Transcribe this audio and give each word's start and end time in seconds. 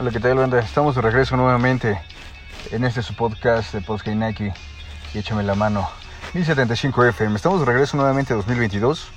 Hola, 0.00 0.12
¿qué 0.12 0.20
tal, 0.20 0.36
banda? 0.36 0.60
Estamos 0.60 0.94
de 0.94 1.02
regreso 1.02 1.36
nuevamente 1.36 2.00
en 2.70 2.84
este 2.84 3.02
su 3.02 3.16
podcast 3.16 3.74
de 3.74 3.80
Podcast 3.80 4.16
Nike 4.16 4.54
y 5.12 5.18
échame 5.18 5.42
la 5.42 5.56
mano. 5.56 5.90
1075 6.34 7.06
FM. 7.06 7.34
Estamos 7.34 7.58
de 7.58 7.66
regreso 7.66 7.96
nuevamente 7.96 8.32
2022. 8.32 9.08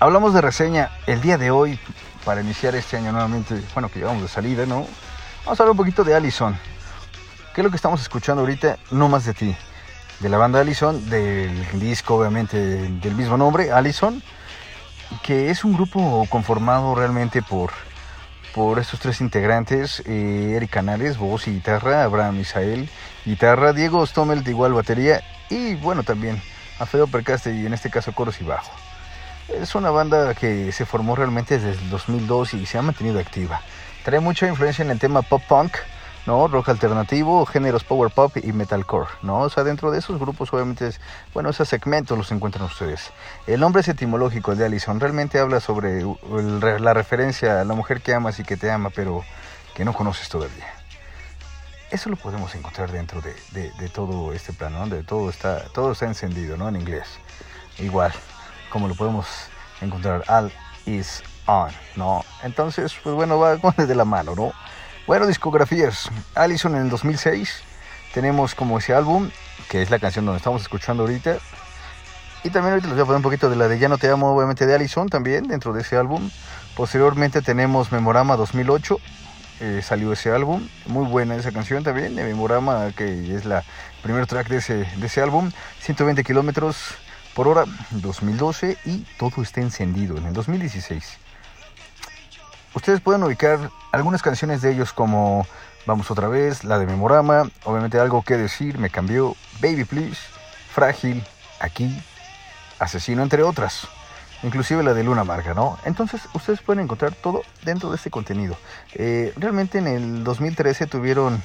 Hablamos 0.00 0.34
de 0.34 0.40
reseña 0.40 0.90
el 1.06 1.20
día 1.20 1.38
de 1.38 1.52
hoy 1.52 1.78
para 2.24 2.40
iniciar 2.40 2.74
este 2.74 2.96
año 2.96 3.12
nuevamente. 3.12 3.62
Bueno, 3.72 3.88
que 3.88 4.00
llevamos 4.00 4.22
de 4.22 4.28
salida, 4.28 4.66
¿no? 4.66 4.84
Vamos 5.44 5.60
a 5.60 5.62
hablar 5.62 5.70
un 5.70 5.76
poquito 5.76 6.02
de 6.02 6.12
Allison. 6.12 6.58
¿Qué 7.54 7.60
es 7.60 7.64
lo 7.64 7.70
que 7.70 7.76
estamos 7.76 8.02
escuchando 8.02 8.40
ahorita? 8.40 8.78
No 8.90 9.08
más 9.08 9.26
de 9.26 9.34
ti. 9.34 9.56
De 10.18 10.28
la 10.28 10.38
banda 10.38 10.58
Allison, 10.58 11.08
del 11.08 11.78
disco 11.78 12.16
obviamente 12.16 12.56
del 12.58 13.14
mismo 13.14 13.36
nombre, 13.36 13.70
Allison, 13.70 14.24
que 15.22 15.50
es 15.50 15.62
un 15.62 15.74
grupo 15.74 16.26
conformado 16.28 16.96
realmente 16.96 17.42
por 17.42 17.70
por 18.54 18.78
estos 18.78 19.00
tres 19.00 19.20
integrantes, 19.20 20.02
eh, 20.06 20.54
Eric 20.56 20.70
Canales, 20.70 21.18
voz 21.18 21.46
y 21.48 21.52
guitarra, 21.52 22.04
Abraham 22.04 22.40
Isael, 22.40 22.88
guitarra, 23.24 23.72
Diego 23.72 24.04
Stommel 24.06 24.44
de 24.44 24.50
igual 24.50 24.72
batería 24.72 25.22
y 25.50 25.74
bueno 25.76 26.02
también 26.02 26.40
Alfredo 26.78 27.06
Percaste 27.06 27.54
y 27.54 27.66
en 27.66 27.74
este 27.74 27.90
caso 27.90 28.12
coros 28.12 28.40
y 28.40 28.44
bajo. 28.44 28.72
Es 29.48 29.74
una 29.74 29.90
banda 29.90 30.34
que 30.34 30.72
se 30.72 30.84
formó 30.84 31.16
realmente 31.16 31.58
desde 31.58 31.82
el 31.82 31.90
2002 31.90 32.54
y 32.54 32.66
se 32.66 32.78
ha 32.78 32.82
mantenido 32.82 33.18
activa. 33.18 33.62
Trae 34.04 34.20
mucha 34.20 34.46
influencia 34.46 34.84
en 34.84 34.90
el 34.90 34.98
tema 34.98 35.22
pop 35.22 35.42
punk, 35.48 35.74
¿no? 36.28 36.46
Rock 36.46 36.68
alternativo, 36.68 37.46
géneros 37.46 37.84
power 37.84 38.12
pop 38.12 38.36
y 38.36 38.52
metalcore, 38.52 39.08
¿no? 39.22 39.40
O 39.40 39.48
sea, 39.48 39.64
dentro 39.64 39.90
de 39.90 39.98
esos 39.98 40.20
grupos 40.20 40.52
obviamente, 40.52 40.90
bueno, 41.32 41.48
esos 41.48 41.66
segmentos 41.66 42.18
los 42.18 42.30
encuentran 42.30 42.66
ustedes. 42.66 43.12
El 43.46 43.60
nombre 43.60 43.80
es 43.80 43.88
etimológico 43.88 44.54
de 44.54 44.66
Allison, 44.66 45.00
realmente 45.00 45.38
habla 45.38 45.58
sobre 45.60 46.04
la 46.80 46.92
referencia 46.92 47.62
a 47.62 47.64
la 47.64 47.72
mujer 47.72 48.02
que 48.02 48.12
amas 48.12 48.38
y 48.40 48.44
que 48.44 48.58
te 48.58 48.70
ama, 48.70 48.90
pero 48.94 49.24
que 49.74 49.86
no 49.86 49.94
conoces 49.94 50.28
todavía. 50.28 50.66
Eso 51.90 52.10
lo 52.10 52.16
podemos 52.16 52.54
encontrar 52.54 52.92
dentro 52.92 53.22
de, 53.22 53.88
todo 53.88 54.34
este 54.34 54.52
plano, 54.52 54.80
donde 54.80 55.04
todo 55.04 55.30
está, 55.30 55.64
todo 55.72 55.92
está 55.92 56.04
encendido, 56.04 56.58
¿no? 56.58 56.68
En 56.68 56.76
inglés. 56.76 57.08
Igual, 57.78 58.12
como 58.68 58.86
lo 58.86 58.94
podemos 58.94 59.26
encontrar, 59.80 60.24
all 60.28 60.52
is 60.84 61.22
on, 61.46 61.70
¿no? 61.96 62.22
Entonces, 62.42 62.94
pues 63.02 63.14
bueno, 63.14 63.38
va 63.38 63.56
de 63.78 63.94
la 63.94 64.04
mano, 64.04 64.34
¿no? 64.34 64.52
Bueno, 65.08 65.26
discografías. 65.26 66.10
Allison 66.34 66.76
en 66.76 66.82
el 66.82 66.90
2006. 66.90 67.62
Tenemos 68.12 68.54
como 68.54 68.76
ese 68.76 68.92
álbum, 68.92 69.30
que 69.70 69.80
es 69.80 69.88
la 69.88 69.98
canción 69.98 70.26
donde 70.26 70.36
estamos 70.36 70.60
escuchando 70.60 71.04
ahorita. 71.04 71.38
Y 72.44 72.50
también 72.50 72.74
ahorita 72.74 72.88
les 72.88 72.96
voy 72.96 73.04
a 73.04 73.06
poner 73.06 73.16
un 73.16 73.22
poquito 73.22 73.48
de 73.48 73.56
la 73.56 73.68
de 73.68 73.78
Ya 73.78 73.88
no 73.88 73.96
te 73.96 74.10
amo, 74.10 74.36
obviamente 74.36 74.66
de 74.66 74.74
Allison 74.74 75.08
también, 75.08 75.48
dentro 75.48 75.72
de 75.72 75.80
ese 75.80 75.96
álbum. 75.96 76.28
Posteriormente 76.76 77.40
tenemos 77.40 77.90
Memorama 77.90 78.36
2008. 78.36 78.98
Eh, 79.60 79.80
salió 79.82 80.12
ese 80.12 80.30
álbum. 80.30 80.68
Muy 80.84 81.06
buena 81.06 81.36
esa 81.36 81.52
canción 81.52 81.82
también, 81.82 82.14
de 82.14 82.24
Memorama, 82.24 82.92
que 82.94 83.34
es 83.34 83.46
la 83.46 83.64
primer 84.02 84.26
track 84.26 84.48
de 84.48 84.58
ese, 84.58 84.74
de 84.74 85.06
ese 85.06 85.22
álbum. 85.22 85.50
120 85.80 86.22
kilómetros 86.22 86.96
por 87.34 87.48
hora, 87.48 87.64
2012. 87.92 88.76
Y 88.84 89.06
todo 89.18 89.42
está 89.42 89.62
encendido 89.62 90.18
en 90.18 90.26
el 90.26 90.34
2016. 90.34 91.16
Ustedes 92.74 93.00
pueden 93.00 93.22
ubicar 93.22 93.70
algunas 93.92 94.22
canciones 94.22 94.62
de 94.62 94.72
ellos 94.72 94.92
como 94.92 95.46
Vamos 95.88 96.10
otra 96.10 96.28
vez, 96.28 96.64
la 96.64 96.78
de 96.78 96.84
Memorama, 96.84 97.48
obviamente 97.64 97.98
algo 97.98 98.20
que 98.20 98.36
decir, 98.36 98.78
me 98.78 98.90
cambió, 98.90 99.34
Baby 99.62 99.84
Please, 99.84 100.20
Frágil, 100.70 101.24
Aquí, 101.60 101.98
Asesino, 102.78 103.22
entre 103.22 103.42
otras. 103.42 103.88
Inclusive 104.42 104.82
la 104.82 104.92
de 104.92 105.02
Luna 105.02 105.24
Marga, 105.24 105.54
¿no? 105.54 105.78
Entonces 105.86 106.20
ustedes 106.34 106.60
pueden 106.60 106.84
encontrar 106.84 107.14
todo 107.14 107.40
dentro 107.64 107.88
de 107.88 107.96
este 107.96 108.10
contenido. 108.10 108.54
Eh, 108.92 109.32
realmente 109.36 109.78
en 109.78 109.86
el 109.86 110.24
2013 110.24 110.86
tuvieron, 110.88 111.42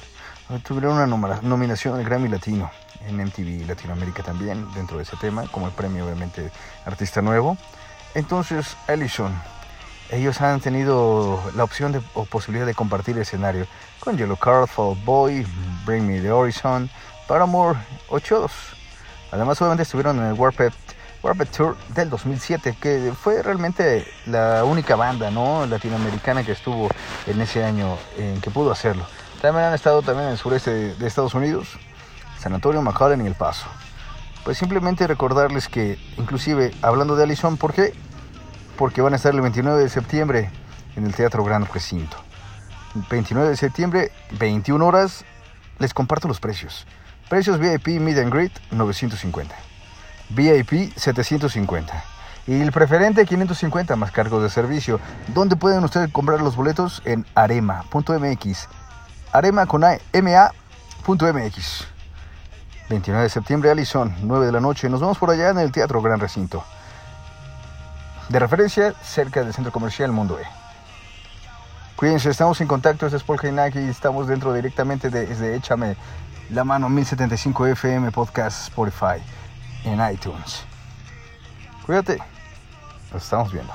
tuvieron 0.62 0.98
una 0.98 1.06
nominación 1.40 1.98
al 1.98 2.04
Grammy 2.04 2.28
Latino 2.28 2.70
en 3.08 3.16
MTV 3.16 3.66
Latinoamérica 3.66 4.22
también, 4.22 4.70
dentro 4.74 4.98
de 4.98 5.04
ese 5.04 5.16
tema, 5.16 5.46
como 5.50 5.68
el 5.68 5.72
premio 5.72 6.04
obviamente 6.04 6.50
Artista 6.84 7.22
Nuevo. 7.22 7.56
Entonces, 8.14 8.76
Ellison, 8.88 9.32
ellos 10.10 10.40
han 10.40 10.60
tenido 10.60 11.42
la 11.56 11.64
opción 11.64 11.92
de, 11.92 12.00
o 12.14 12.24
posibilidad 12.24 12.66
de 12.66 12.74
compartir 12.74 13.18
escenario 13.18 13.66
con 14.00 14.16
Yellow 14.16 14.36
Card, 14.36 14.66
Fall 14.66 14.96
Boy, 15.04 15.46
Bring 15.84 16.06
Me 16.06 16.20
the 16.20 16.30
Horizon, 16.30 16.90
Paramore, 17.26 17.78
8 18.08 18.48
Además, 19.32 19.60
obviamente 19.60 19.82
estuvieron 19.82 20.18
en 20.18 20.26
el 20.26 20.34
Warped, 20.34 20.72
Warped 21.22 21.48
Tour 21.48 21.76
del 21.88 22.10
2007, 22.10 22.76
que 22.80 23.12
fue 23.20 23.42
realmente 23.42 24.06
la 24.26 24.64
única 24.64 24.94
banda 24.94 25.30
¿no? 25.30 25.66
latinoamericana 25.66 26.44
que 26.44 26.52
estuvo 26.52 26.88
en 27.26 27.40
ese 27.40 27.64
año 27.64 27.96
en 28.16 28.40
que 28.40 28.50
pudo 28.50 28.70
hacerlo. 28.70 29.04
También 29.40 29.66
han 29.66 29.74
estado 29.74 30.02
también 30.02 30.26
en 30.26 30.32
el 30.32 30.38
sureste 30.38 30.94
de 30.94 31.06
Estados 31.06 31.34
Unidos, 31.34 31.78
San 32.38 32.54
Antonio, 32.54 32.80
McAllen 32.82 33.24
y 33.24 33.26
El 33.26 33.34
Paso. 33.34 33.66
Pues 34.44 34.58
simplemente 34.58 35.06
recordarles 35.06 35.68
que, 35.68 35.98
inclusive 36.18 36.72
hablando 36.82 37.16
de 37.16 37.24
Allison, 37.24 37.56
¿por 37.56 37.72
qué? 37.72 37.94
Porque 38.76 39.02
van 39.02 39.12
a 39.12 39.16
estar 39.16 39.34
el 39.34 39.40
29 39.40 39.82
de 39.82 39.88
septiembre 39.88 40.50
en 40.96 41.06
el 41.06 41.14
Teatro 41.14 41.44
Gran 41.44 41.66
Recinto. 41.66 42.16
29 43.10 43.50
de 43.50 43.56
septiembre, 43.56 44.12
21 44.38 44.86
horas, 44.86 45.24
les 45.78 45.92
comparto 45.94 46.28
los 46.28 46.40
precios. 46.40 46.86
Precios 47.28 47.58
VIP 47.58 48.00
Mid 48.00 48.18
and 48.18 48.32
Greet 48.32 48.52
950. 48.70 49.54
VIP 50.30 50.92
750. 50.96 52.04
Y 52.46 52.60
el 52.60 52.72
preferente 52.72 53.24
550 53.24 53.96
más 53.96 54.12
cargos 54.12 54.42
de 54.42 54.50
servicio. 54.50 55.00
¿Dónde 55.28 55.56
pueden 55.56 55.82
ustedes 55.82 56.12
comprar 56.12 56.42
los 56.42 56.56
boletos? 56.56 57.02
En 57.04 57.24
arema.mx. 57.34 58.68
Arema 59.32 59.66
con 59.66 59.80
MA.mx. 59.80 60.54
29 62.90 63.22
de 63.22 63.30
septiembre, 63.30 63.70
Alison, 63.70 64.14
9 64.22 64.46
de 64.46 64.52
la 64.52 64.60
noche. 64.60 64.90
Nos 64.90 65.00
vemos 65.00 65.16
por 65.16 65.30
allá 65.30 65.48
en 65.50 65.58
el 65.58 65.72
Teatro 65.72 66.02
Gran 66.02 66.20
Recinto 66.20 66.62
de 68.28 68.38
referencia 68.38 68.94
cerca 69.02 69.42
del 69.42 69.52
centro 69.52 69.72
comercial 69.72 70.12
Mundo 70.12 70.38
E. 70.38 70.44
Cuídense, 71.96 72.30
estamos 72.30 72.60
en 72.60 72.66
contacto, 72.66 73.06
este 73.06 73.18
es 73.18 73.22
Paul 73.22 73.40
y 73.74 73.78
estamos 73.88 74.26
dentro 74.26 74.52
directamente 74.52 75.10
desde 75.10 75.54
Échame 75.54 75.96
la 76.50 76.64
mano 76.64 76.88
1075 76.88 77.66
FM 77.68 78.10
Podcast 78.10 78.68
Spotify 78.68 79.22
en 79.84 80.00
iTunes. 80.12 80.64
Cuídate, 81.86 82.18
nos 83.12 83.22
estamos 83.22 83.52
viendo. 83.52 83.72